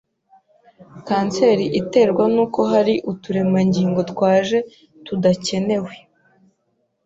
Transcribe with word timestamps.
Kanseri 1.07 1.65
iterwa 1.81 2.23
nuko 2.33 2.59
hari 2.71 2.93
uturemangingo 3.11 3.99
twaje 4.11 4.57
tudakenewe 5.05 5.93